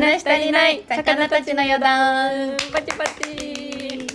[0.00, 2.56] 話し足りない魚たちの余談。
[2.72, 4.06] パチパチ。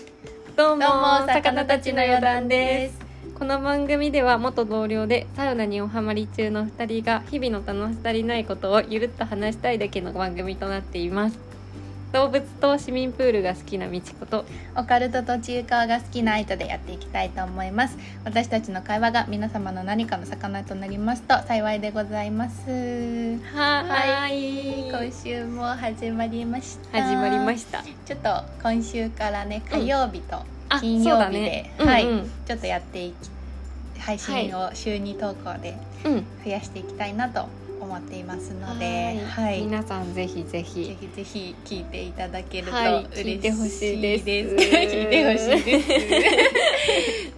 [0.55, 0.86] どうも
[1.28, 3.00] 魚たちの余談です。
[3.38, 11.38] この番組では元同僚でサウナにおハマり中の2人が日々の楽し足りないことをゆるっと話したいだけの番組となっています
[12.14, 14.45] 動物と市民プールが好きなみちこと
[14.77, 17.98] オカルトと中華が好きな人でやっていきたいと思います。
[18.23, 22.70] 私たちの会話が皆様の何かの魚となりますと幸いでございます。
[23.55, 24.91] ははい。
[24.91, 27.02] 今週も始まりました。
[27.02, 27.81] 始まりました。
[27.81, 28.30] ちょっと
[28.61, 30.38] 今週からね火曜日と
[30.70, 31.75] あ金曜日で、ね。
[31.80, 32.31] はい、うんうん。
[32.45, 35.75] ちょっとやっていき配信を週2投稿で
[36.05, 36.25] うん。
[36.45, 37.48] 増やしていきたいなと
[37.84, 43.06] 思っていますので、はい、皆さんぜひぜぜひひぜひ聞いていただけるとはい。
[43.06, 44.26] 嬉しい聞いてほしいです。
[44.26, 45.88] 聞いてほしいです。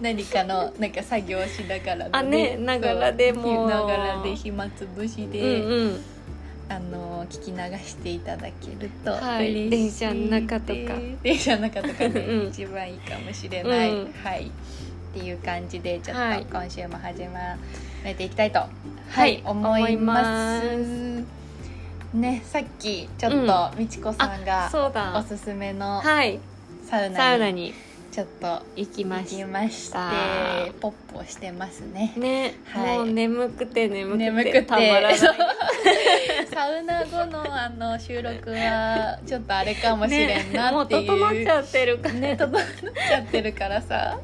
[0.00, 3.68] 何かのなんか作業しながらのあねながらでも。
[3.68, 6.00] ながらで暇つぶしうで、んうん。
[6.68, 9.50] あの聞き流していただけるとはい。
[9.50, 10.94] 嬉しい電車の中とか。
[11.22, 14.12] 電車の中とかで うん一番いいかもしれない、うん。
[14.22, 14.44] はい。
[14.46, 16.44] っていう感じでちょっはい。
[16.44, 17.56] と今週も始ま
[18.04, 18.60] めていきたいと、
[19.08, 21.24] はい思います。
[22.14, 24.70] ねさっきちょっとみちこさんが
[25.16, 26.38] おすすめのはい。
[26.88, 27.74] サウナに
[28.12, 30.10] ちょっと行きましてた
[30.80, 32.12] ポップをしてますね。
[32.14, 32.98] たね、はい。
[32.98, 34.62] もう眠くて眠くて眠くて。
[34.62, 35.16] たまらない
[36.46, 42.64] サウナ後のあの収録はちょっとあれかもしれんなっていう、ね、もう整っちゃってるからね整っ
[43.08, 44.18] ちゃってるからさ。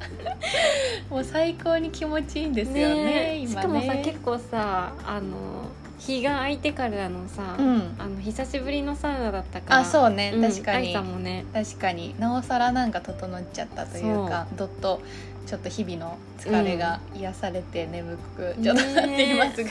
[1.10, 3.48] もう最高に気持ちいいんですよね今ね。
[3.48, 7.94] しかもさ結構さあの日が空いてからのさ、うん。
[7.96, 9.80] あの久しぶりのサウナだったから。
[9.80, 10.32] あそうね。
[10.32, 10.88] ん確かに。
[10.88, 11.44] 愛さんもね。
[11.52, 12.16] 確かに。
[12.18, 15.00] なおさらなんか整っちゃったというかどっと
[15.46, 19.70] ちょっと日々の疲れが癒されて眠くちょっとなっていますが、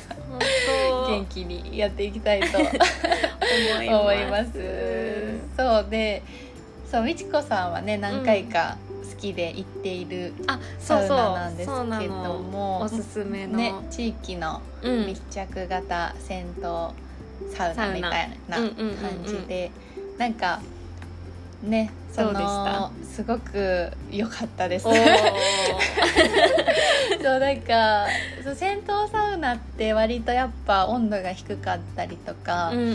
[0.80, 2.48] 本元気にやっていきたいと
[3.90, 4.52] 当思います。
[5.58, 6.24] そうで
[6.90, 8.78] そうみちこさんはね何回か
[9.10, 12.40] 好きで行っているあサウナなんですけどの。
[12.40, 15.06] もおすすめの、ね地域のうん。
[15.08, 16.64] 密着型銭湯
[17.56, 18.70] サウナみたいなサウナ。
[18.72, 18.98] うんうんうんうん。
[18.98, 19.72] 感じで
[20.18, 20.62] なんか
[21.64, 22.80] ねそどうでした。
[22.80, 24.84] のすごく良かったです。
[27.22, 28.08] そうなんか
[28.44, 32.88] そう銭湯サウナって割とやっぱ温度が低かったりとか、うんうんう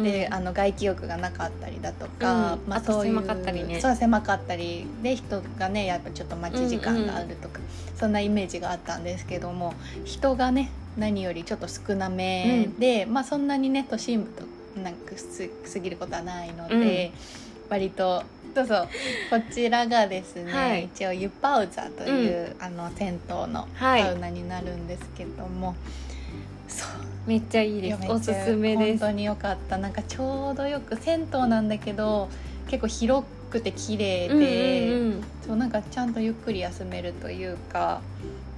[0.00, 0.02] ん。
[0.02, 2.72] であの外気浴がなかったりだとか、うん。
[2.72, 3.80] あと狭かったりね。
[3.80, 7.60] そう狭かったりで人がねやっぱちょっと待ち時間があるとか、
[7.98, 14.44] そんなイメージがあったんですけども人がね何よりちょっと少なめで、まあそんなにね都心部と
[14.82, 17.12] なんかす過ぎることはないので、
[17.68, 18.22] 割と
[18.54, 18.88] そうそう。
[19.30, 20.84] こちらがですね、はい。
[20.84, 24.02] 一応ユパウザという、あの銭湯のはい。
[24.02, 25.74] サウナになるんですけども、
[26.66, 26.88] そう。
[27.26, 27.98] めっちゃいいです。
[28.08, 29.00] おすすめです。
[29.00, 29.76] 本当に良かった。
[29.76, 32.30] なんかちょうどよく銭湯なんだけど
[32.68, 35.24] 結構広くて綺麗で、うんうんうん。
[35.46, 38.00] そうなんかちゃんとゆっくり休めるというか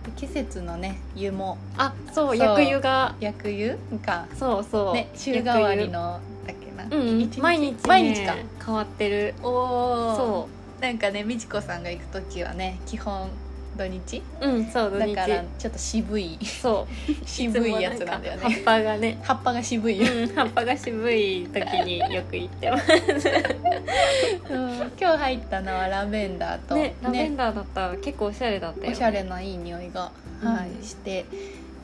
[0.05, 1.59] で季節のね湯も。
[1.77, 3.17] あそう薬湯が。
[3.21, 8.37] 薬湯がそうそう、ね週替わりのだっけな、うん毎日、ね、毎日か
[8.69, 9.35] 変わってる。
[9.43, 10.49] おおそ
[10.83, 13.31] なんかね美智子さんが行く時はね基本
[13.79, 14.23] 土日？
[14.43, 16.39] ううんそう土だ日からちょっと渋い。
[16.45, 17.25] そう。
[17.27, 18.43] 渋いやつなんだよね。
[18.43, 19.19] か葉っぱがね。
[19.23, 22.85] 葉っぱが渋い、うん葉っぱが渋い時によく行ってます。
[24.51, 24.93] うん。
[25.01, 30.11] 今日入ったのはラベンダーと、ねラベンダーだったら結構おしゃれだったよおしゃれないい匂いが、
[30.43, 30.49] うん。
[30.55, 31.25] はい、して。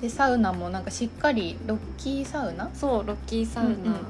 [0.02, 2.68] でサウナもなんかしっかりロッキーサウナ？
[2.74, 4.06] そうロッキーサウナ、うんうん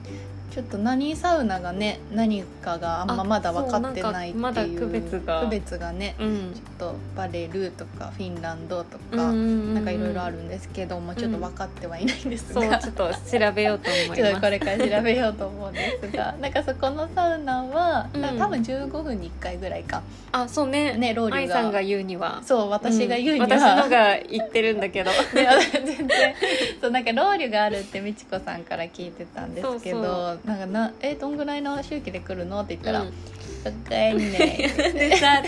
[0.54, 5.40] ちょっと何サウナがね何かがあんまあまだ分かってないっていうまだ区別が。
[5.42, 6.52] 区別がねうん。
[6.54, 14.22] ちょっとバレルとかフィンランドとか、うんうんうんなんかいろいろあるんですけどもちょっと分かってはいないんですが、そうちょっと調べようと思います。
[14.22, 18.38] ちょっとこれから調べようと思うんですがなんかそこのサウナは、うん。
[18.38, 20.02] 多分15分に1回ぐらいか。
[20.30, 20.96] あそうね。
[20.96, 21.56] ねロウリュが。
[21.56, 22.40] 愛さんが言うには。
[22.44, 23.50] そう私が言うには、ん。
[23.50, 25.10] 私のが言ってるんだけど。
[25.34, 25.48] ね、
[25.84, 26.34] 全然。
[26.80, 32.60] そうなんかロウリュがあるって美智子さんから聞いてたんですけどなんかなえどんぐらいの周期で来るの？
[32.60, 34.56] って言ったら「うんわかんない」
[34.92, 35.42] でさ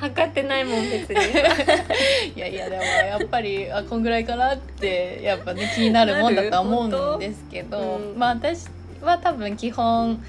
[0.00, 1.16] 測ってないもん別に。
[2.36, 8.18] いやいやでもやっぱりあこんぐらいかなってやっぱね気になるもんだとは思うんですけど、うん。
[8.18, 8.66] まあ私
[9.00, 10.22] は多分基本、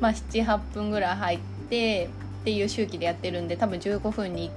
[0.00, 1.38] まあ、78分ぐらい入っ
[1.70, 2.10] て
[2.40, 4.50] っていう周期でやってるんで多分15分に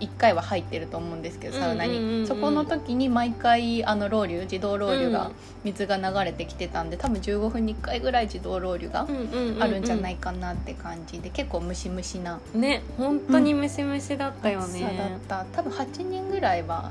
[0.00, 2.08] 1回は入ってると思うんですけどサウナに、うんうん。
[2.08, 5.32] うんうんそこの時に毎回あのロウリュ自動ロウリュがうん。
[5.64, 9.06] 水が流れてきてたんで多分15分に1回ぐらい自動ロウリュが
[9.60, 12.40] あるんじゃないいかなって感じで結構ムシムシな。
[12.54, 15.44] ね本当にムシムシだったよ暑さだっね、た。
[15.52, 16.90] 多分8人ぐらいは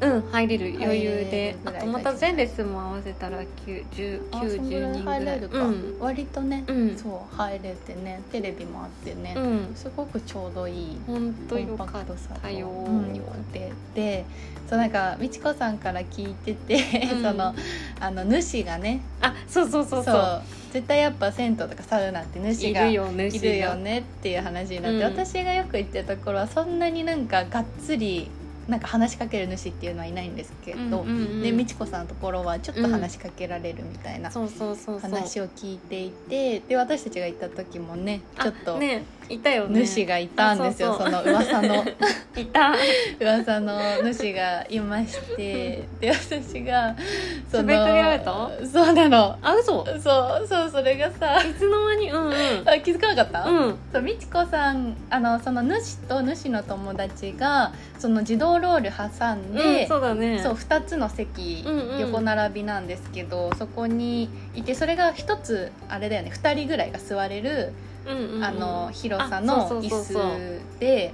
[0.00, 1.56] うん入れる余裕で。
[1.64, 3.46] あとまた全レッスンも合わせたら9
[3.90, 6.96] 10あそんぐら90い人ぐらい割とね、うん。
[6.96, 9.74] そう入れてねテレビもあってね、うん。
[9.74, 14.24] すごくちょうどいい本当よかっパクトさとたようん、よくてで
[14.68, 16.74] そうなんか美智子さんから聞いてて、
[17.14, 17.22] うん。
[17.22, 17.54] その
[18.00, 20.42] あの主がねあそうそうそうそう。
[20.72, 22.86] 絶対やっぱ銭湯とかサウナって主いが。
[22.86, 25.02] いるよねっていう話になって、うん。
[25.04, 28.28] 私がよく言ってるところはそんなになんかがっつり
[28.68, 39.86] なんか話しかける主っていうのはいないんですけど、うんうんうんで美智子さんのところはちょっと話しかけられるみたいな話を聞いていてで私たちが行った時もねちょっとあねいたよね。
[39.86, 41.84] 主がいたんですよ、あその噂の。
[42.36, 42.74] いた。
[43.20, 45.84] 噂の主がいまして。
[46.00, 46.94] で私が
[47.50, 48.50] そつぶやかけられた？
[48.72, 49.38] そうなの。
[49.42, 49.84] あ嘘？
[49.84, 52.10] そうそうそれがさいつの間に？
[52.10, 52.32] うんうん。
[52.68, 53.78] あ気づかなかった、うん。
[53.92, 60.40] そう美智子さんあのその主と主の友達がその自動ロール挟んうんで、そうだね。
[60.42, 62.00] そう2つの席、うんうん。
[62.00, 67.72] 横並びなんですけどそこにいてそれが1つあれだよね2人ぐらいが座れる、
[68.42, 71.12] あの広さあの椅子で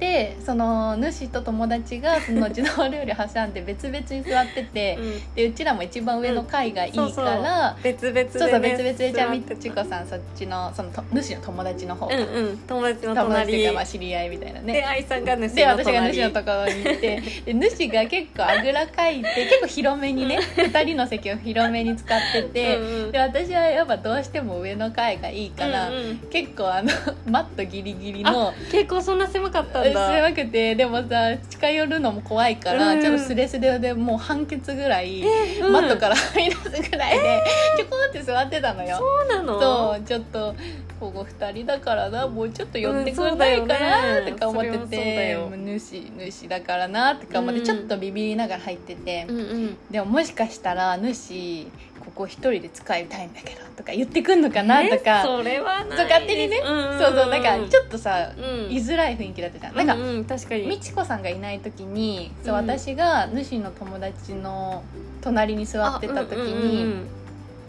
[0.00, 5.34] うんでその主と友達がその自動料理挟んで別々に座ってて、うん。
[5.34, 7.82] でうちらも一番上の階がいいから、うんそうそう。
[7.82, 12.58] 別々でねそうそう別々でじゃあみちこさんそっちのそのと主の友達の方、うんうん。
[12.58, 14.72] 友達の友達と隣いうかまあ知り合いみたいなね。
[14.72, 23.12] で愛さんが主で私が主のところに行ってで主が結構あぐらかいて結構広めにね2人の席を広めに使ってて、うんうん。
[23.12, 26.16] で私はやっぱどうしても上の階がいいから、うんうん。
[26.30, 26.90] 結構あの
[27.26, 33.00] マットギリギリの結構そんな狭かったんだ狭くてでもさ近寄るのも怖いから、うん。
[33.00, 35.72] ちょっとスレスレでもう半ケツぐらい、うん。
[35.72, 37.42] マットからはみ出すぐらいで、
[37.78, 38.96] ちょこって座ってたのよ。
[38.96, 39.60] そうなの？
[39.60, 40.54] そうちょっと
[40.98, 47.64] ここ2人だからなもうちょっと寄ってくんないかなとか思ってうんそうだて、よね主主だからなとか思ってうん。
[47.64, 49.76] ちょっとビビりながら入ってて、うんうん。
[49.90, 51.66] でももしかしたら主
[52.00, 58.72] ここ一人で使いたいんだけどとか言ってくんのかなとか、えそれはそう勝手にね、んんんそうそうなんかちょっとさ、うん。
[58.72, 59.74] 居づらい雰囲気だったじゃん。
[59.76, 60.66] なんか、うんうん確かに。
[60.68, 64.82] 美智子さんがいない時にそう、うん私が主の友達の
[65.20, 67.06] 隣に座ってた時に、あうんうんうん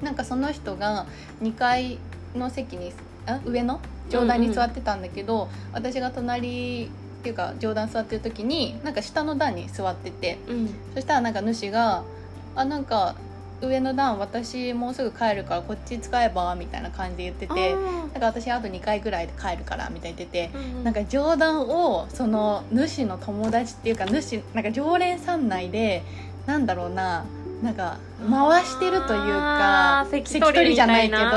[0.02, 1.06] なんかその人が
[1.44, 2.00] 2階
[2.36, 2.92] の席に
[3.28, 3.80] あ上の
[4.10, 10.70] 上段に座ってたんだけど、私が隣っていうか上段座ってる時になんか下の段に座っててうん。
[10.96, 12.04] そしたらなんか主が
[12.56, 13.16] 「あなんか
[13.62, 17.76] 上の段私もうすぐ帰るからこっち使えば」みたいな感じで言ってて。
[18.12, 20.52] なんか私あと2回ぐらいで帰るからみたいに言ってて、
[20.84, 26.04] なんか冗談をその主の友達っていうか主なんか常連さん内で
[26.46, 27.24] なんだろうな
[27.64, 27.98] なんか
[28.30, 31.32] 回してるというか関取じゃないけどそう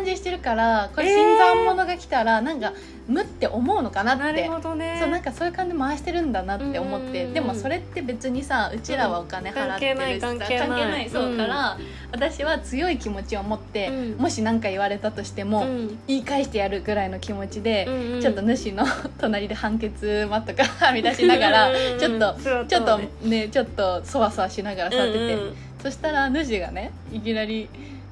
[0.00, 1.16] 感じしてるからこれえー。
[1.16, 2.72] 新参者が来たらなんか
[3.06, 4.42] 無って思うのかななって。
[4.44, 4.98] るほどね。
[5.00, 7.16] そうなんかそういう感じで回してるんだなって思って、うん。
[7.16, 10.68] うんうんでもそれって別にさうちらはお金払ってるしさ、うん関係ない。
[10.68, 11.36] 関係ないそううん。
[11.36, 11.78] から、
[12.12, 14.22] 私は強い気持ちを持って、うん。
[14.22, 15.98] もし何か言われたとしても、うん。
[16.06, 18.20] 言い返してやるぐらいの気持ちで、うんうん。
[18.20, 18.84] ちょっと主の
[19.18, 25.40] 隣で判決マットからはみ出しながらうんうんちょっとちょっとねちょっとそわそわしながら座ってて、うん。
[25.48, 27.66] うんそしたら主がねいきなり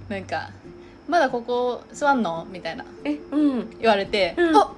[0.09, 0.49] なんか
[1.09, 2.85] 「まだここ座んの?」みたいな。
[3.05, 3.71] えうん。
[3.81, 4.57] 言われて「うん。
[4.57, 4.71] あ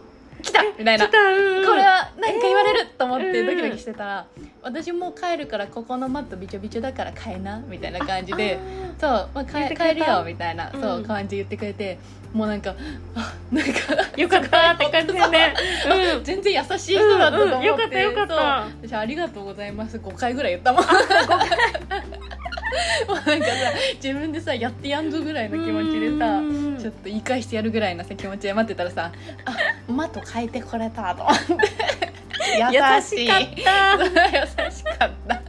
[0.42, 1.06] 来た!」みたいな。
[1.06, 1.10] 来。
[1.10, 1.66] たうん。
[1.66, 2.86] これは何か言われる？
[2.96, 3.46] と思ってうん。
[3.46, 4.24] ドキドキしてたら
[4.62, 8.58] 「私もう帰るからここのマットびちょびちょだから買えな」みたいな感じで
[9.00, 10.80] 「そう、まあ、帰帰るよ」みたいな、うん。
[10.80, 11.98] そう感じで言ってくれて。
[12.32, 12.76] もうなんか
[13.16, 13.72] あなんか
[14.16, 15.52] よかったって感じでね。
[16.14, 16.20] う。
[16.20, 16.22] ん。
[16.24, 17.58] 全然優しい人だったと思って、うん。
[17.58, 18.34] うんよかったよかった。
[18.80, 19.96] 私ありがとうございます。
[19.98, 20.84] 5回ぐらい言ったもん
[23.08, 23.52] もうなんかさ
[24.02, 26.78] 自分でさやってやんぞぐらいの気持ちでさうん。
[26.78, 29.12] ちょっと言い返してやるぐらいのさ気持ちで待ってたらさ
[29.44, 32.20] あマット変えてこれたと思って。
[32.58, 34.66] 優しい優しかった。
[34.66, 35.42] 優しかった。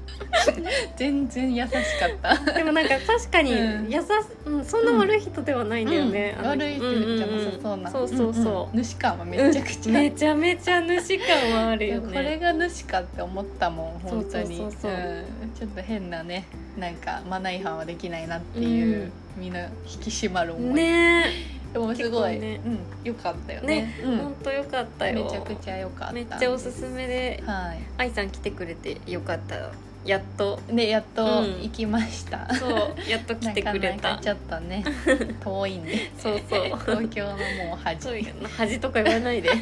[0.95, 1.81] 全然優しかっ
[2.21, 2.53] た。
[2.53, 3.89] でもなんか確かにうん。
[3.89, 4.05] 優し、
[4.45, 6.47] うん、そんな悪い人ではないんだよね、うん。
[6.47, 8.83] 悪い人じゃなさそうな、そうそうそう、んん。
[8.83, 12.13] 主感はめちゃくちゃ、めちゃめちゃ主感はあるよね。
[12.13, 14.57] これが主かって思ったもん本当に。
[14.57, 15.51] そうそうそうそうん。
[15.57, 16.45] ちょっと変なね
[16.77, 19.53] なんかマナー違反はできないなっていう、みん。
[19.53, 21.25] な引き締まる思い、ね。
[21.73, 22.59] でもすごい、ね。
[22.65, 23.81] うん、よかったよえね。
[23.81, 24.17] ね、うん。
[24.17, 25.23] ほんとよかったよ。
[25.23, 29.71] めちゃくちゃ良かっためっちゃおすすめでは愛さん来てくれてよかった。
[30.05, 30.59] やっと。
[30.71, 31.61] いでやっとうん。
[31.61, 34.83] 行きました、そうやっと来てくれなかなたかちょっとね。
[35.43, 36.11] 遠いんで。
[36.17, 36.63] そうそう。
[36.63, 38.25] 東京のもう端。
[38.57, 39.49] 恥とか言わないで。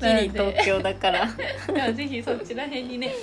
[0.00, 1.26] ギリ東京だから。
[1.66, 1.82] で。
[1.82, 3.14] もぜひそちら辺にね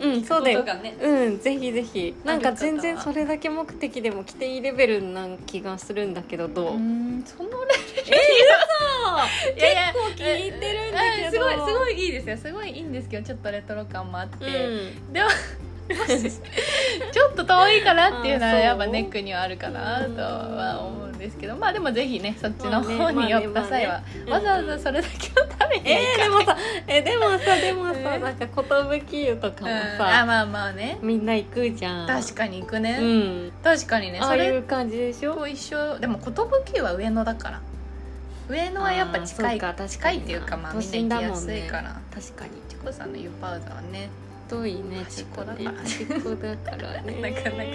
[0.00, 0.64] うんそうだよ。
[0.64, 0.96] ね。
[1.00, 2.14] うんぜひぜひ。
[2.24, 7.74] なんか全然それだけ目的でも来ていいレベルな気がするんだけどどう、うんそのレ
[8.06, 11.26] えいやいや結構気に入ってるんだけど。
[11.26, 12.36] うんすごいすごいいいですよ。
[12.36, 15.12] すごいいいんですけどちょっとレトロ感もあって、うん。
[15.12, 15.28] でも
[15.86, 21.03] ちょっと遠いかなっていうのはやっぱネックにはあるかなとは思う。
[21.03, 24.32] んですけどまあでもぜひねそっちの方に寄った際は、まあね。
[24.32, 28.46] わざわざそれだけを食べにはえでもさえでもさでもさ、えーなんか
[29.10, 29.76] 寿湯とかもうん。
[29.76, 30.98] あさ、まあまあね。
[31.02, 32.06] みんな行くじゃん。
[32.06, 33.52] 確かに行くね、うん。
[33.62, 35.34] 確かにねああいう感じでしょ？
[35.34, 35.98] と一緒。
[35.98, 36.32] でも寿
[36.76, 37.60] 湯は上野だから。
[38.48, 42.00] 上野はやっぱ近い近いっていうかまあみんな行きやすいから。
[42.14, 42.50] 確かに。
[42.68, 44.10] チコさんの湯パウザはね
[44.48, 47.20] 遠いねね端っこだからね。
[47.20, 47.70] なかなか。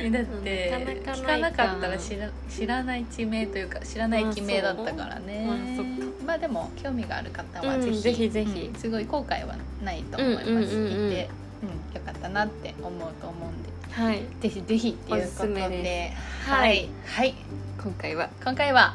[0.10, 5.44] だって聞かなかったら知ら知らない地名というか知らない地名だったからね。
[5.46, 5.86] まあそう
[6.24, 10.72] まあでも興味がある方はうんぜひ、ぜひすごい後悔はないと思います、うんうんうんうん。
[10.72, 11.28] 聞いて、
[11.62, 13.70] うん、よかったなって思うと思うんで。
[13.90, 14.22] はい。
[14.40, 15.68] ぜひぜひっていうことで。
[15.68, 16.12] で
[16.46, 17.34] はい、はい、
[17.82, 18.30] 今回は。
[18.42, 18.94] 今回は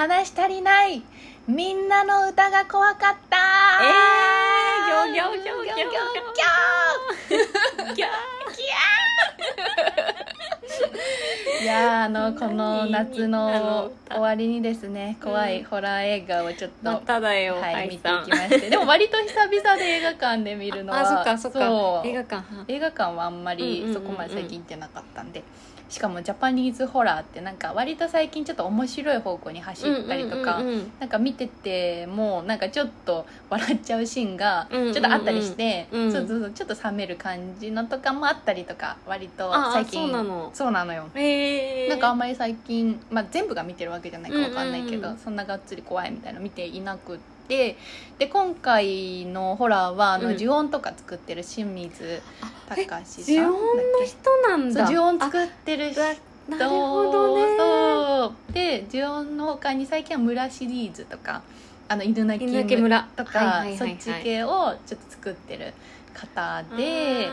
[0.00, 1.02] 話し足りない
[1.48, 3.38] みんなの歌が怖かった。
[3.82, 5.88] えーギョギョギョギョギョギョ。
[7.94, 8.06] ギョギャ
[11.62, 15.64] いやーあのこの夏あの終わりにですね怖いうん。
[15.64, 18.68] ホラー映画をちょっと、まただよ、はい、愛見ていきまして。
[18.68, 22.02] でも割と久々で映画館で見るのはあそっかそっか。
[22.04, 24.02] 映画館映画館はあんまりうんうんうんうん。
[24.02, 25.42] そこまで最近行ってなかったんで、
[25.88, 30.62] しかもジャパニーズホラーってなんか割と最近ちょっと面白い方向に走ったりとか、
[31.00, 36.12] なんか見ててもうなんかちょっと笑っちゃうシーンがちょっとあったりして、うん。
[36.12, 40.50] そうそうそうちょっと冷める感じのとかもあったりとか割と最近そうなの。
[40.52, 41.08] そうなのよ。
[41.14, 47.76] えー、なんかあんまり最近、まあ、全部が見てるわけじゃないかわかんないけど、そんながっつり怖いみたいなの見ていなくってで
[48.26, 50.36] 今回のホラーはあの、うん。
[50.36, 52.20] 呪怨とか作ってる清水
[52.68, 54.90] 隆さん呪怨の人なんだ。
[54.90, 56.02] 呪怨作ってる人。
[56.02, 56.14] あ
[56.48, 57.56] なるほどね。
[57.58, 58.52] そう。
[58.52, 61.42] で呪怨の他に最近は村シリーズとか
[61.88, 63.08] あの犬鳴犬鳴村。
[63.16, 63.76] とか、はいはいはいはい。
[63.78, 65.72] そっち系をちょっと作ってる
[66.18, 67.30] 方で。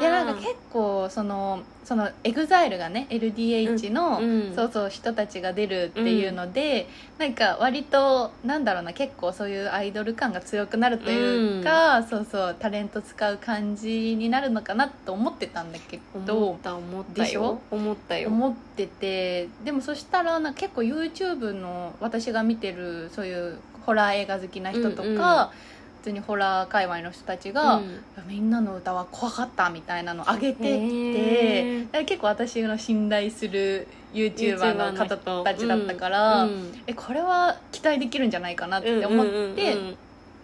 [0.00, 4.54] でなんか結構そのその EXILE がね LDH の、うん。
[4.54, 6.88] そうそう人たちが出るっていうので、
[7.18, 17.60] なんか割となんだろうな結構そういうアイドル感が強くなるというか、そうそうタレント使う感じになるのかなと思ってたんだけ思どった思ったよ。
[17.70, 18.28] 思ったよ。
[18.30, 25.16] 思っててでもそしたらなんか結構 YouTube の私が見てるそういうホラー映画好きな人とか、うんうん。
[25.18, 28.00] 普通にホラー界隈の人たちが、うん。
[28.28, 36.72] みんなの歌は怖かったみたいなの上げてきへて結構私の信頼する YouTuber の方たちだったかうら、ん。
[36.86, 39.76] えこれは期待できるんじゃないかなって思って、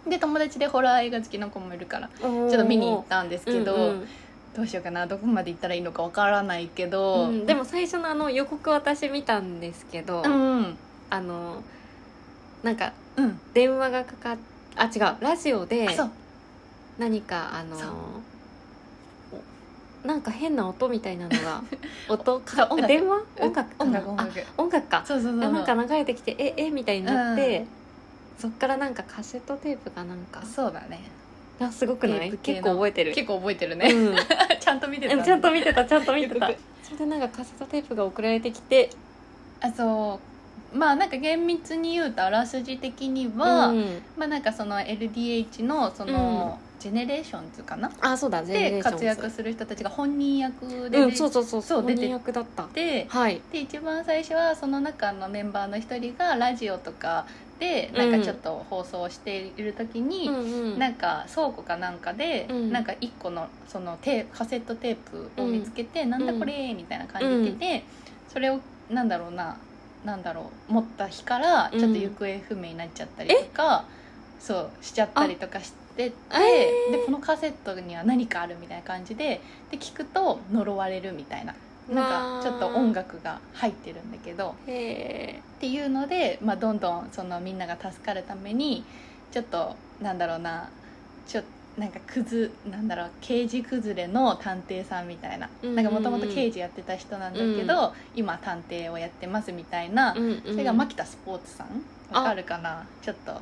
[0.09, 4.07] で友達でホラー映画好きの子もいるからちょっと見に行ったんですけど、うんうん。
[4.55, 7.45] どうしようかなどこまで行ったらいいのかわからないけど、うん。
[7.45, 10.77] でも最初のあの予告私見たんですけど、うん
[11.09, 11.61] あの
[12.63, 13.39] なんかうん。
[13.53, 14.37] 電話がかかっ
[14.75, 15.17] あ違う。
[15.21, 16.09] ラジオであそう。
[16.97, 17.89] 何かあのそう。
[20.03, 21.61] おなんか変な音みたいなのが
[22.09, 22.87] 音そう音楽。
[22.87, 23.21] 電話？
[23.39, 23.75] 音楽。
[23.75, 23.99] かな？
[23.99, 24.43] あ音楽音楽。
[24.57, 25.03] 音楽か。
[25.05, 27.65] そうそうそうなんか流れてきてええみたいになって、
[28.39, 30.41] そっからなんかカセットテープかなんか。
[30.43, 31.01] そうだね。
[31.59, 32.19] あすごくない？
[32.21, 32.57] テープ系の。
[32.57, 33.13] 結構覚えてる。
[33.13, 34.15] 結構覚えてるね、うん。
[34.59, 35.23] ちゃんと見てた。
[35.23, 36.49] ちゃんと見てたちゃんと見てた。
[36.49, 38.89] 予告それでなんかカセットテープが送られてきて
[39.61, 40.30] あそう
[40.73, 44.01] まあなんか厳密に言うとあらすじ的には、うん。
[44.17, 47.91] まあなんかその LDH のその、 GENERATIONS かな？
[48.01, 52.63] あそうだで活躍する人たちが本人役で出うんそうそうそうそう本人役だった。
[52.63, 53.41] てはい。
[53.51, 57.27] で一番最初はその中のメンバーの一人がラジオとか
[57.59, 60.39] でなんかちょっと放送している時に、うんう
[60.75, 60.79] ん。
[60.79, 62.71] なんか倉庫かなんかで、うん。
[62.71, 67.83] なんか一個のそのテーカセットテープを見つけて、なんだこれみたいな感じで言ってて、
[68.29, 68.59] それを
[68.89, 69.57] なんだろうな
[70.05, 73.85] なんだろう持った日からちょっと行方不明になっちゃったりとか、
[74.39, 76.91] そうしちゃったりとかしてて、えー。
[76.91, 81.55] でこのカセットには何かあるみたいな感じでで聞くと呪われるみたいな
[81.89, 88.83] なんかちょっと音楽が入ってるんだけどへっていうので、まあ、どんどんそのみんなが助かるために
[89.31, 90.69] ちょっとなんだろうな
[91.27, 91.41] ちょ
[91.77, 95.49] なんかくずなんだろう刑事崩れの探偵さんみたいな。
[95.89, 101.67] もともと刑事やってた人なんだけど、今探偵をやってますみたいな、え、うんうん、それが牧田スポーツさん。
[102.11, 102.85] あわかるかな？
[103.01, 103.39] ちょっとちょ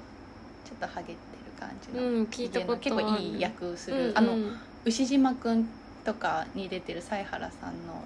[0.75, 1.17] っとハゲてる
[1.59, 4.17] 感じの、うん聞いた結構いい役する、うんうん。
[4.17, 4.38] あの
[4.86, 5.67] 牛島くん
[6.05, 8.03] とかに出てる犀原さんの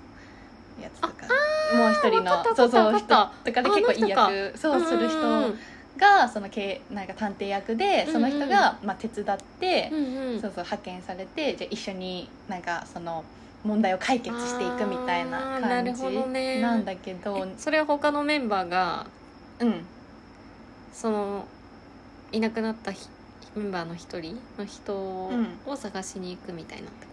[0.82, 1.14] やつとか。
[1.76, 2.44] もう一人の。
[2.56, 5.20] そうそう人とかで結構いい役そうする人。
[5.20, 5.60] うんうん
[5.98, 10.42] がそのけなんか探偵役でその人が、まあ、手伝って、うんうん。
[10.42, 13.24] そうそう派遣されてじゃあ一緒になんかその
[13.64, 16.04] 問題を解決していくみたいな感じ
[16.60, 19.06] なんだけど、えそれは他のメンバーが
[19.60, 19.86] うん。
[20.92, 21.46] その
[22.32, 23.08] いなくなったひ
[23.56, 25.32] メンバーの一人の人を
[25.76, 27.13] 探しに行くみたいなってこ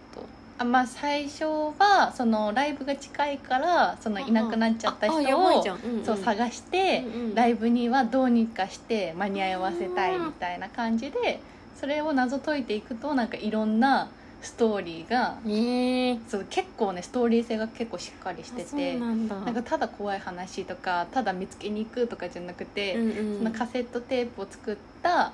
[0.57, 5.63] あまあ最初はそのライブが近いからそのいなくなっちゃった人を
[6.05, 7.03] そう探して、
[7.33, 11.39] ライブにはどうにかして間に合わせたいみたいな感じで
[11.79, 14.09] それを謎解いていくとなんかいろんな
[14.41, 16.19] ストーリーがええ。
[16.27, 19.35] そう結構ねストーリー性が結構しっかりしててなんだ。
[19.39, 23.05] なんかただ怖い話とかただ見つけに行くとかじゃなくて、うんう
[23.35, 23.37] ん。
[23.37, 25.31] そのカセットテープを作った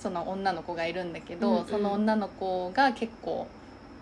[0.00, 1.66] その女の子がいるんだけど、うんうん。
[1.66, 3.46] その女の子が結構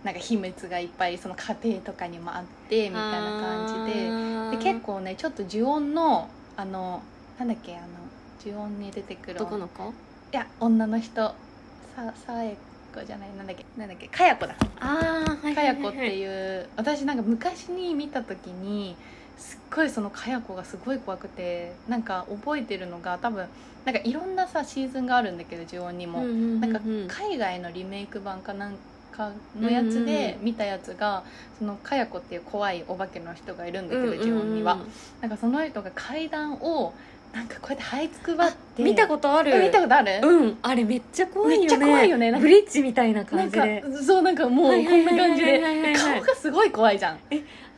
[0.05, 4.59] なんか秘密がいっぱいその家庭とかにもあってみたいな感じで。
[4.59, 7.03] で結構ねちょっと呪音のあの
[7.39, 7.87] なんだっけあの
[8.45, 9.43] 呪音に出てくる。
[9.43, 9.83] 男の子？
[9.83, 9.93] い
[10.33, 11.35] や女の人。
[11.97, 12.57] ささえ
[12.95, 13.29] こじゃない。
[13.37, 14.55] なんだっけなんだっけかやこだ。
[14.79, 16.69] ああはいかやこってういう。
[16.77, 18.97] 私なんか昔に見た時に
[19.39, 23.47] すっごいそのかやこがすごい怖くてなんか覚えてるのが多分
[23.85, 28.77] なんかいろんなさシーズンがあるんだけど呪音にも、なんか海外のリメイク版かなん
[29.15, 29.31] か
[29.61, 31.23] のやつで見たやつが、
[31.59, 34.79] そのかやこっていう怖いお化けの人がいるんだけど、呪音には。
[35.21, 36.93] なんかその人が階段を
[37.33, 38.83] なんかこうやって這いつくばって。
[38.83, 39.55] 見たことある。
[39.55, 40.59] あ見たことある、うん。
[40.63, 41.61] あれめっちゃ怖いよね。
[41.61, 42.33] めっちゃ怖いよね。
[42.33, 43.85] ブリッジみたいな感じで。
[44.05, 45.61] そうなんかもうこんな感じで。
[45.97, 47.19] 顔がすごい怖いじゃん。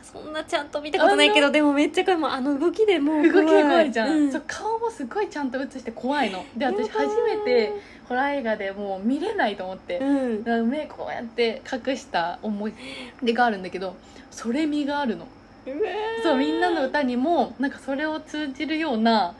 [0.02, 2.20] そんなちゃんと見たことないけどでもめっちゃ怖い。
[2.20, 4.32] もうあの動きでもう動き怖いじゃん、うん。
[4.32, 6.44] そう顔もすごいちゃんと映して怖いの。
[6.56, 7.72] で私初めて
[8.08, 10.44] ホラー映画でもう見れないと思って、うん。
[10.44, 12.72] だから目こうやって隠した思い
[13.22, 13.96] 出があるんだけど
[14.30, 15.26] それ味があるの。
[16.22, 19.34] そうミンナノウタにもなんかそれを通じるような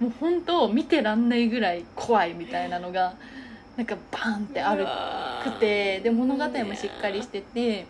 [0.00, 3.14] もう本当見てらんないぐらい怖いみたいなのが
[3.76, 4.86] なんかバーンってある
[5.44, 7.86] くてで物語もしっかりしてて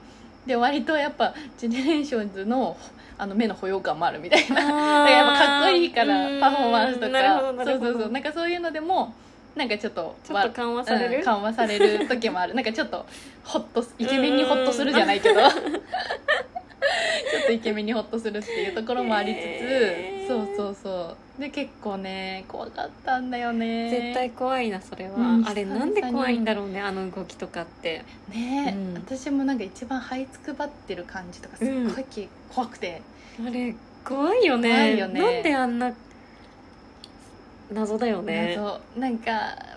[0.46, 2.76] で割とやっぱ GENERATIONS の
[3.18, 4.56] あの目の保養感もあるみたいな。
[4.56, 7.40] だからやっぱかっこいいからパフォーマンスとか。
[7.64, 8.10] そうそうそう。
[8.10, 9.14] なんかそういうのでも
[9.56, 11.16] なんかちょっとちょっと緩和される？
[11.18, 12.54] うん緩和される時もある。
[12.56, 13.06] なんかちょっと
[13.42, 15.40] ホッとすイケメンにホッとするじゃないけど。
[17.28, 20.28] ちょっとイケメンにホッとするっていうところもありつつ、へー。
[20.28, 21.40] そうそうそう。
[21.40, 23.90] で結構ね怖かったんだよね。
[23.90, 28.04] 絶対怖いなそれは、うんあれなんで怖いんだろうねあの動きとかって。
[28.28, 28.94] ね、うん。
[28.94, 33.02] 私もなんか一番這いつくばってる感じとかすっごいき怖くて、
[33.44, 35.92] あれ怖いよね怖いよねなんであんな
[37.72, 38.54] 謎だよね。
[38.56, 38.80] 謎。
[38.98, 39.32] なんか、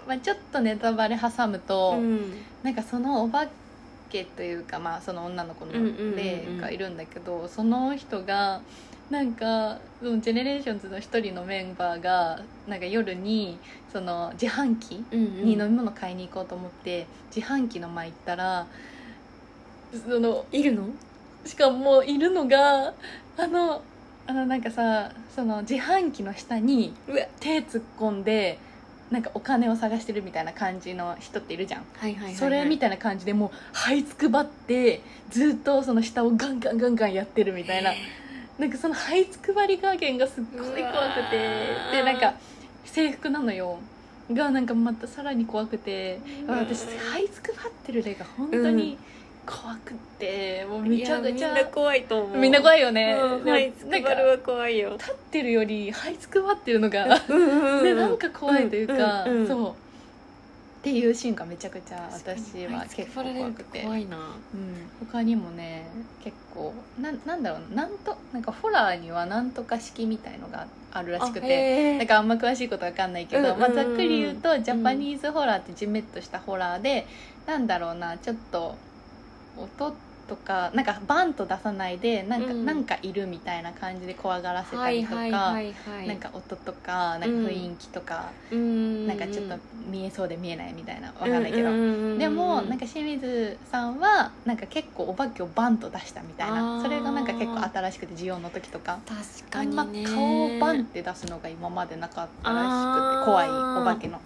[0.08, 2.34] まあ、ちょっとネタバレ挟むと、うん。
[2.64, 3.48] なんかそのお化
[4.10, 6.16] けというか、まあ、その女の子のうんうんうんうん。
[6.16, 8.62] 霊がいるんだけど、その人が
[9.10, 13.58] なんかその GENERATIONS の一人のメンバーがなんか夜に
[13.92, 15.46] その自販機うんうん。
[15.46, 18.68] に飲み物買いに行こうと思って自販機の前行ったら
[20.08, 20.84] そのいるの？
[21.46, 22.94] しかもいるのが
[23.38, 23.82] あの
[24.30, 27.26] あのなんかさその自販機の下にうわ。
[27.40, 28.60] 手突っ込んで
[29.10, 37.92] なんかお金を探してるみたいな感じの人っているじゃん、はいはいはい、はい、それみたいな感じでもう這いつくばってずっとその下をガンガンガンガンやってるみたいな。
[38.60, 41.38] なんかその這いつくばり加減がすっごい怖くて。
[41.92, 42.36] でなんか
[42.86, 43.80] 制服なのよ。
[44.32, 46.20] がなんかまたさらに怖くて。
[46.46, 46.58] うん。
[46.58, 48.98] 私這いつくばってる例が本当に
[49.50, 52.38] 怖くって、もうめちゃくちゃみんな怖いと思う。
[52.38, 54.92] みんな怖いよね、うん、でもはいつくなんかばるは怖いよ。
[54.94, 57.84] 立ってるより這いつくばってるのがうんうんうん。
[57.84, 59.48] で なんか怖いというか、うんうんうん。
[59.48, 59.70] そう。
[59.72, 64.18] っていうシーンがめちゃくちゃ私は結構怖くて、怖いな。
[64.18, 64.20] う
[64.58, 65.86] ん、他にもね
[66.24, 73.60] 結構なんなんだろうななんとなんかホラーにはなんとか式みたいのがあるらしくててなんかあんま詳しいことわかんないけど、うんうんうん。
[73.60, 77.08] まあ、ざっくり言うとジャパニーズホラーってじめっとしたホラーで、
[77.46, 78.76] なんだろうなちょっと
[79.64, 79.94] 音
[80.28, 82.66] とかなんかバンと出さないでなんか,、うん。
[82.66, 89.08] なんかいるみたいな感じで怖がらせたはいりとか、はいはいはいなんか音とかなんか雰囲気とか、うん。
[89.08, 89.56] なんかちょっと
[89.90, 96.82] 見えそうで見えないみたいなわかんないけど、どでもなんか清水さんはなんか結構お化けをバンと出したみたいあなー。
[96.84, 104.20] それがなんか結構新しくてジオンの時とか確あんまかにね顔をバンって出すのが今までなかったらしくて怖いお化けの。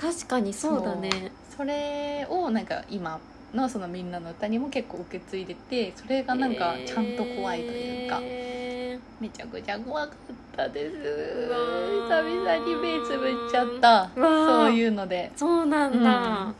[0.00, 1.10] 確かにそうだね。
[1.56, 3.18] それをなんか今
[3.54, 10.96] のそのみんなの歌にも結構受け継いでてそれがなんかちゃんと怖いというか、へめちゃくちゃ怖かったです。
[10.96, 14.10] 久々に目つぶっちゃった。
[14.14, 15.30] そういうので。
[15.34, 16.04] ーそうなんだ、うん。
[16.06, 16.54] あ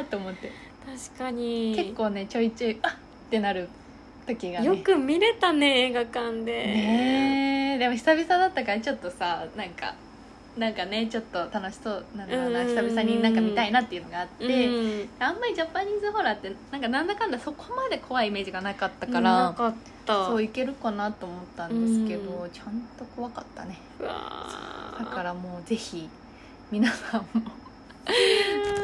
[0.00, 0.50] ーと思って。
[1.08, 1.74] 確かに。
[1.76, 2.92] 結構ねちょいちょいあっ
[3.26, 3.68] ってなる
[4.26, 4.66] 時がね。
[4.66, 6.44] よく見れたね映画館で。
[6.44, 9.94] ねえでも久々だったからちょっとさなんか
[10.56, 14.70] なんかねちょっと楽しそうなんだろうなうん久々になんか見たいなっていうのがあって、う
[15.04, 20.26] んあんまりジャパニーズホラーってなんかなんだかんだそこまで怖いイメージがなかったかなら、かった。
[20.26, 23.78] そういけるかなと思ったんですけど、うちゃんと怖かったね。
[24.00, 26.08] だからもうぜひ
[26.70, 27.50] 皆さんも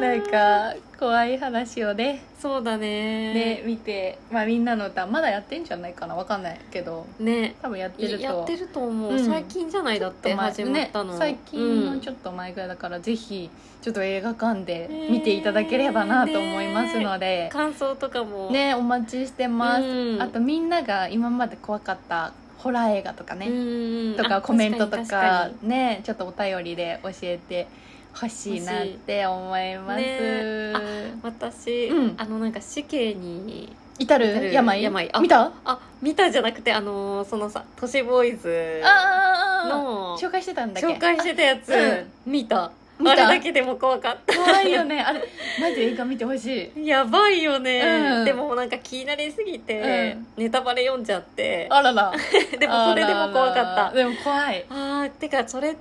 [0.02, 2.22] なんか怖い話をね。
[2.40, 3.32] そうだね。
[3.32, 7.06] ね見て、まあ、みんなの歌まだやってんじゃないかなわかんないけど。
[7.20, 7.54] ね。
[7.62, 8.22] 多分やってると。
[8.22, 9.26] やってると思う、うん。
[9.26, 18.50] 最近じゃないだって始まったの、ね、最近のちょっっと前ぐらいだから、ぜひちょっと映画館で見ていただければなと思いますので、感想とかも。
[18.50, 20.22] ねお待ちしてます、うん。
[20.22, 27.66] あとみんなが今まで怖かったホラー映画とかね、ねとかコメントとかねちょっとお便りで教えて
[28.14, 30.72] ほしいなって思います、ね。
[31.22, 32.14] 私、うん。
[32.16, 34.52] あのなんか死刑に至る？
[34.52, 34.82] 病？
[34.82, 35.10] 病。
[35.12, 35.52] あ見た？
[35.64, 40.86] あ見たじゃなくてあのーそのさ都市ボーイズああの紹介してたんだっけ？
[40.88, 42.70] 紹介してたやつ、見た。
[42.98, 43.12] 見た？
[43.12, 44.36] あれだけでも怖かった。
[44.36, 45.00] 怖いよね。
[45.00, 45.20] あれ
[45.60, 46.86] マジ映画見てほしい。
[46.86, 47.80] やばいよね、
[48.18, 48.24] うん。
[48.24, 50.44] でもなんか気になりすぎて、うん。
[50.44, 51.66] ネタバレ読んじゃって。
[51.70, 52.12] あらら。
[52.58, 53.92] でもそれでも怖かった。
[53.92, 54.64] でも怖い。
[54.68, 55.76] あーてかそれ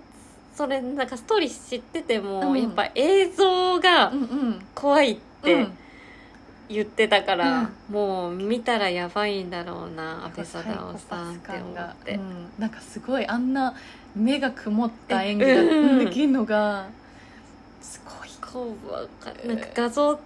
[0.56, 2.62] それなんかストーリー知ってても、うん。
[2.62, 4.66] やっぱ映像がうんうん。
[4.76, 5.78] 怖いってうん。
[6.70, 13.76] 言ってたから、もう見たらやばいんだろうな安倍サイ貞夫コパスさんって思って、うん、なんかすごいあんな
[14.16, 16.00] 目が曇った演技がうん。
[16.00, 16.88] できるのが
[17.82, 18.30] すごい。
[18.42, 20.20] こうわかなんか画像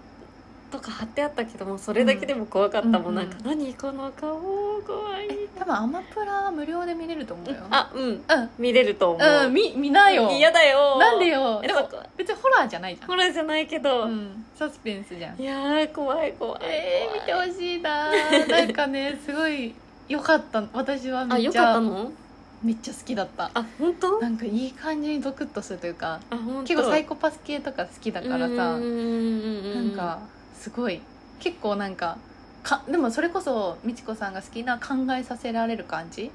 [0.75, 3.15] とか貼ってあったけどもそれだけでも怖かったもん、うん。
[3.15, 4.37] なんか何この顔
[4.81, 5.27] 怖い。
[5.57, 7.55] 多分アマプラ無料で見れると思うよ。
[7.69, 8.03] あうん。
[8.09, 8.21] うん。
[8.59, 10.29] 見れると思う、うんみ見なよ。
[10.31, 10.97] 嫌だよ。
[10.99, 11.61] なんでよ。
[11.61, 13.07] でも別にホラーじゃないじゃん。
[13.07, 15.41] ホラーじゃないけど、うん、サスペンスじゃん。
[15.41, 16.59] いやー怖い怖い。
[16.63, 18.11] えー、見てほしいな
[18.47, 19.73] なんかねすごい
[20.09, 20.63] 良かった。
[20.73, 21.63] 私はめっちゃ。
[21.63, 22.11] かったの？
[22.63, 23.51] めっちゃ好きだった。
[23.53, 24.19] あ本当？
[24.19, 26.19] なんかいい感じにゾクッとするというか。
[26.65, 28.55] 結構サイコパス系とか好きだからさ。
[28.55, 30.19] なんか
[30.65, 30.99] すごい。
[31.39, 32.17] 結構なんか
[32.63, 36.31] かでもそれこそ美智子さんが好きな考えさせられる感じ？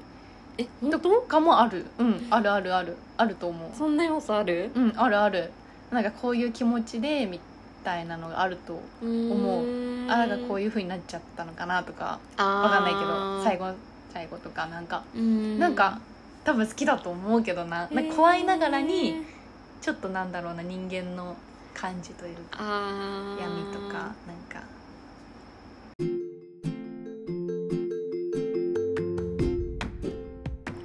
[0.57, 1.85] え本と当かもある。
[1.99, 2.95] うんあるあるある。
[3.17, 3.69] あると思う。
[3.77, 4.71] そんな要素ある？
[4.73, 5.51] うんあるある。
[5.91, 7.41] なんかこういう気持ちでみ
[7.83, 10.09] たいなのがあると思う。
[10.09, 13.73] あなんかこういう風になっちゃったのかなとかわわかんないけど最後
[14.13, 15.03] 最後とかなんか。
[15.13, 15.99] ななんか
[16.45, 17.89] 多分好きだと思うけどな。
[17.91, 19.25] なんか怖いながらに
[19.81, 21.35] ちょっとなんだろうな人間の
[21.81, 22.59] 感じというか
[23.41, 24.61] 闇とかなんか。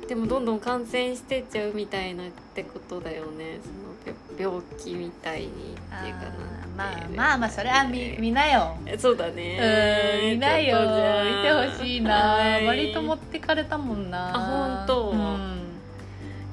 [0.08, 3.58] でもどんどん感染してっちゃうみたいなってことだよね。
[3.62, 6.32] その病病気みたいにっていうかな
[6.76, 8.78] まあまあまあそれは見見なよ。
[8.86, 10.78] えそうだうねん見なよ。
[11.24, 12.36] 見てほしいな。
[12.36, 12.66] はい。
[12.66, 14.30] 割と持ってかれたもんな。
[14.34, 15.15] あほんとうん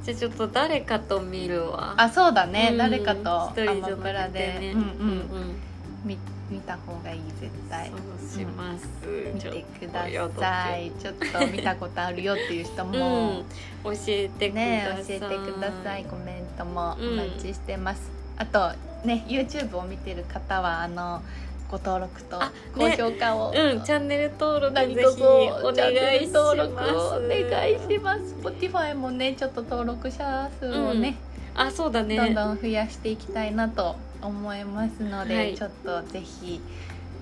[0.03, 1.95] じゃあちょっと誰かと見るわ。
[1.97, 2.69] あそうだね。
[2.71, 2.77] うん。
[2.77, 4.59] 誰かと一人じゃアマプラなくてね。
[4.59, 4.79] でうん。
[4.79, 5.55] うんうん。
[6.03, 6.17] 見
[6.49, 7.89] 見た方がいい絶対。
[7.89, 7.95] そ
[8.37, 8.87] うします、
[9.33, 10.91] 見ちょってくだとさい。
[10.99, 13.45] ちょっと見たことあるよっていう人 うもん、
[13.85, 14.65] 教えてください。
[14.65, 16.03] ね教えてください。
[16.05, 18.71] コメントもおうん待ちしてます、あと
[19.05, 21.23] ね YouTube を見てる方はあの
[21.73, 26.33] ご登録とあ高ね評価を、うんチャンネル登録ぜひお願いします。
[26.33, 28.35] 登録をお願いします。
[28.43, 31.17] Spotify もねちょっと登録者数をね、
[31.55, 32.15] あそうだね。
[32.15, 35.55] どんどん増やしていきたいなと思いますので、はい。
[35.55, 36.61] ちょっとぜひ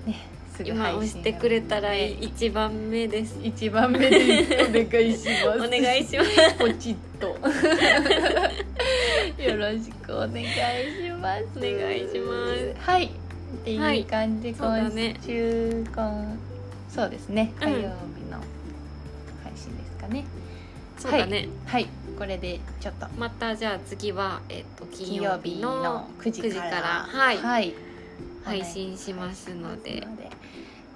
[0.04, 3.38] ねすぐ今配信押してくれたらね一番目です。
[3.42, 5.60] 一番目ですお願いします。
[5.66, 6.54] お願いします。
[6.58, 7.28] ポチッと。
[9.42, 10.52] よろしくお願いし
[11.18, 11.46] ます。
[11.56, 12.74] お願いします。
[12.78, 13.21] はい
[13.52, 16.36] っていう感じ、そうだ今ね週今
[16.88, 17.68] そうですねうん。
[17.68, 17.84] 火曜日
[18.30, 18.38] の
[19.42, 20.24] 配信ですかね、
[20.98, 21.88] そうだね、はい
[22.18, 23.06] これでちょっと。
[23.18, 26.50] またじゃあ次は、えっと金金曜日のの9時から。
[26.50, 27.38] 9時からはい。
[27.38, 27.74] はい。
[28.44, 30.06] 配信しますので。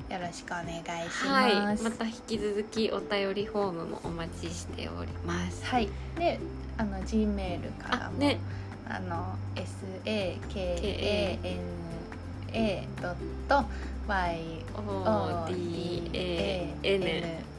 [0.08, 1.54] よろしくお願いしはい。
[1.56, 5.64] ますまた引き続きお便りフォームもお待ちしております。
[5.64, 6.38] はい、で
[6.78, 8.38] あの G メールからもあね。
[8.88, 9.36] あの
[10.04, 11.38] SAKANA
[12.56, 13.14] ドッ
[13.50, 13.64] ト
[14.08, 14.46] YODAN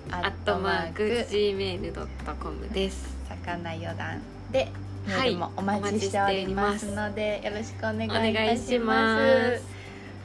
[0.10, 3.16] アットマーク Gmail.com です。
[3.30, 4.68] 魚余談で
[5.06, 8.14] メはいールもお待ちしておりますので、よろしくお願いいお
[8.56, 9.62] たします。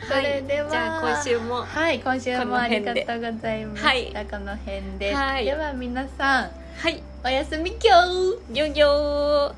[0.09, 5.45] それでは、じゃあ今週もはい今週もありがとうございましたはいこの辺で、はい。
[5.45, 7.03] では皆さんはい。
[7.23, 8.55] おやすみきょう。
[8.55, 9.55] ギョギョー